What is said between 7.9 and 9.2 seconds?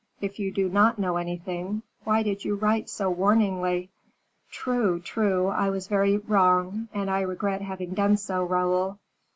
done so, Raoul.